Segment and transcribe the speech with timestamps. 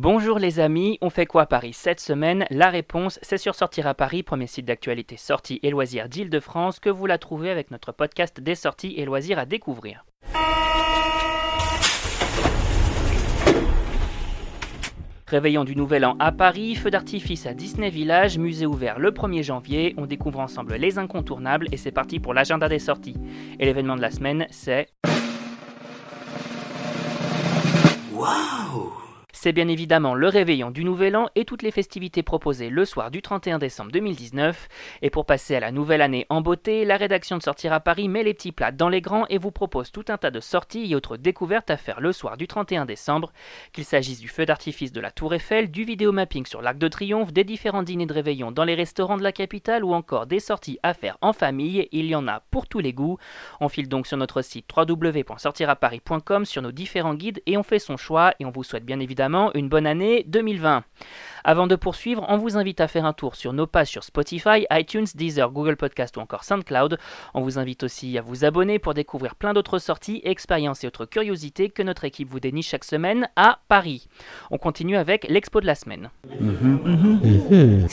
[0.00, 2.46] Bonjour les amis, on fait quoi à Paris cette semaine?
[2.50, 6.88] La réponse, c'est sur Sortir à Paris, premier site d'actualité sorties et loisirs d'Île-de-France, que
[6.88, 10.04] vous la trouvez avec notre podcast des sorties et loisirs à découvrir.
[15.26, 19.42] Réveillon du Nouvel An à Paris, feu d'artifice à Disney Village, musée ouvert le 1er
[19.42, 23.16] janvier, on découvre ensemble les incontournables et c'est parti pour l'agenda des sorties.
[23.58, 24.86] Et l'événement de la semaine, c'est...
[28.12, 28.97] Waouh
[29.40, 33.12] c'est bien évidemment le réveillon du Nouvel An et toutes les festivités proposées le soir
[33.12, 34.68] du 31 décembre 2019.
[35.00, 38.08] Et pour passer à la nouvelle année en beauté, la rédaction de Sortir à Paris
[38.08, 40.90] met les petits plats dans les grands et vous propose tout un tas de sorties
[40.90, 43.32] et autres découvertes à faire le soir du 31 décembre,
[43.72, 46.88] qu'il s'agisse du feu d'artifice de la Tour Eiffel, du vidéo mapping sur l'Arc de
[46.88, 50.40] Triomphe, des différents dîners de réveillon dans les restaurants de la capitale ou encore des
[50.40, 51.88] sorties à faire en famille.
[51.92, 53.18] Il y en a pour tous les goûts.
[53.60, 57.96] On file donc sur notre site www.sortiraparis.com sur nos différents guides et on fait son
[57.96, 60.84] choix et on vous souhaite bien évidemment une bonne année 2020.
[61.44, 64.66] Avant de poursuivre, on vous invite à faire un tour sur nos pages sur Spotify,
[64.70, 66.98] iTunes, Deezer, Google Podcast ou encore SoundCloud.
[67.34, 71.06] On vous invite aussi à vous abonner pour découvrir plein d'autres sorties, expériences et autres
[71.06, 74.08] curiosités que notre équipe vous déniche chaque semaine à Paris.
[74.50, 76.10] On continue avec l'expo de la semaine.
[76.40, 76.80] Mhm.
[76.84, 77.88] Mhm.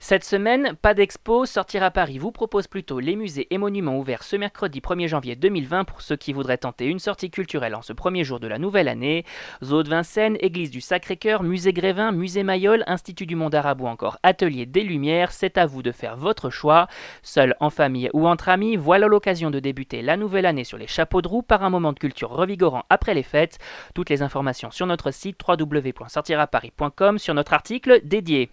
[0.00, 4.22] Cette semaine, pas d'expo, Sortir à Paris vous propose plutôt les musées et monuments ouverts
[4.22, 7.92] ce mercredi 1er janvier 2020 pour ceux qui voudraient tenter une sortie culturelle en ce
[7.92, 9.24] premier jour de la nouvelle année.
[9.62, 13.88] Zoo de Vincennes, Église du Sacré-Cœur, Musée Grévin, Musée Mayol, Institut du Monde Arabe ou
[13.88, 16.86] encore Atelier des Lumières, c'est à vous de faire votre choix.
[17.22, 20.86] Seul, en famille ou entre amis, voilà l'occasion de débuter la nouvelle année sur les
[20.86, 23.58] chapeaux de roue par un moment de culture revigorant après les fêtes.
[23.96, 28.50] Toutes les informations sur notre site www.sortiraparis.com sur notre article dédié.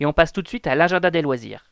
[0.00, 1.64] Et on passe tout de suite à la l'agenda des loisirs.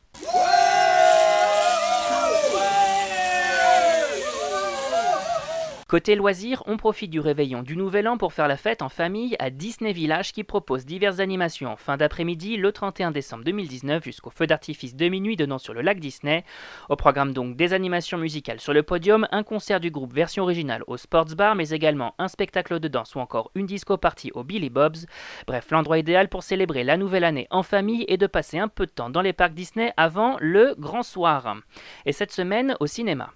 [5.87, 9.35] Côté loisirs, on profite du réveillon du Nouvel An pour faire la fête en famille
[9.37, 14.31] à Disney Village qui propose diverses animations en fin d'après-midi le 31 décembre 2019 jusqu'au
[14.31, 16.43] feu d'artifice de minuit donnant sur le lac Disney.
[16.89, 20.83] Au programme donc des animations musicales sur le podium, un concert du groupe version originale
[20.87, 24.43] au Sports Bar mais également un spectacle de danse ou encore une disco party au
[24.43, 25.05] Billy Bob's.
[25.45, 28.87] Bref, l'endroit idéal pour célébrer la nouvelle année en famille et de passer un peu
[28.87, 31.57] de temps dans les parcs Disney avant le grand soir.
[32.07, 33.29] Et cette semaine au cinéma.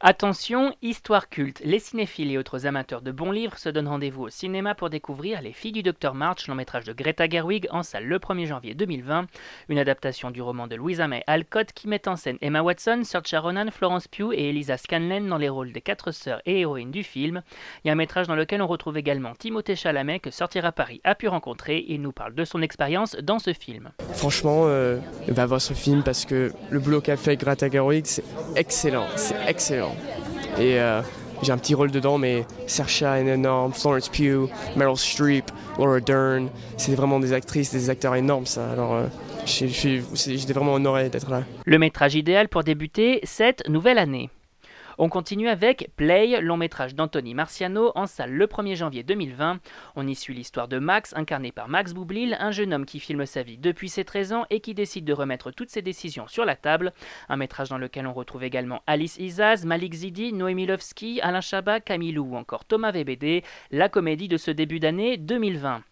[0.00, 1.60] Attention, histoire culte.
[1.64, 5.42] Les cinéphiles et autres amateurs de bons livres se donnent rendez-vous au cinéma pour découvrir
[5.42, 8.74] Les filles du Docteur March, long métrage de Greta Gerwig, en salle le 1er janvier
[8.74, 9.26] 2020.
[9.68, 13.34] Une adaptation du roman de Louisa May Alcott qui met en scène Emma Watson, Saoirse
[13.34, 17.02] Ronan, Florence Pugh et Elisa Scanlon dans les rôles des quatre sœurs et héroïnes du
[17.02, 17.42] film.
[17.82, 20.70] Il y a un métrage dans lequel on retrouve également Timothée Chalamet que Sortir à
[20.70, 21.84] Paris a pu rencontrer.
[21.88, 23.90] Il nous parle de son expérience dans ce film.
[24.12, 28.24] Franchement, euh, va voir ce film parce que le boulot qu'a fait Greta Gerwig, c'est
[28.54, 29.06] excellent.
[29.16, 29.88] C'est excellent.
[30.58, 31.02] Et euh,
[31.42, 35.44] j'ai un petit rôle dedans, mais Saoirse est énorme, Florence Pugh, Meryl Streep,
[35.78, 38.70] Laura Dern, c'est vraiment des actrices, des acteurs énormes ça.
[38.72, 39.06] Alors euh,
[39.46, 41.42] j'étais vraiment honoré d'être là.
[41.64, 44.30] Le métrage idéal pour débuter cette nouvelle année.
[45.00, 49.60] On continue avec Play, long métrage d'Anthony Marciano, en salle le 1er janvier 2020.
[49.94, 53.24] On y suit l'histoire de Max, incarné par Max Boublil, un jeune homme qui filme
[53.24, 56.44] sa vie depuis ses 13 ans et qui décide de remettre toutes ses décisions sur
[56.44, 56.92] la table.
[57.28, 61.78] Un métrage dans lequel on retrouve également Alice Izaz, Malik Zidi, Noémie Lovski, Alain Chabat,
[61.78, 65.84] Camille ou encore Thomas VBD, la comédie de ce début d'année 2020.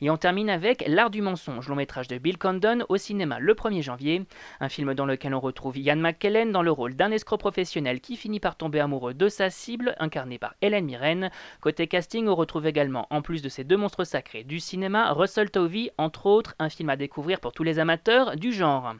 [0.00, 3.54] Et on termine avec L'Art du mensonge, long métrage de Bill Condon au cinéma le
[3.54, 4.26] 1er janvier.
[4.60, 8.16] Un film dans lequel on retrouve Ian McKellen dans le rôle d'un escroc professionnel qui
[8.16, 11.30] finit par tomber amoureux de sa cible, incarnée par Hélène Mirren.
[11.60, 15.50] Côté casting, on retrouve également, en plus de ces deux monstres sacrés du cinéma, Russell
[15.50, 18.94] Tovey, entre autres, un film à découvrir pour tous les amateurs du genre.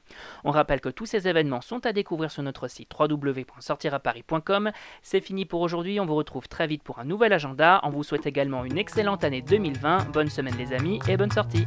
[0.44, 4.72] On rappelle que tous ces événements sont à découvrir sur notre site www.sortiraparis.com.
[5.02, 7.80] C'est fini pour aujourd'hui, on vous retrouve très vite pour un nouvel agenda.
[7.82, 10.10] On vous souhaite également une excellente année 2020.
[10.12, 11.66] Bonne semaine les amis et bonne sortie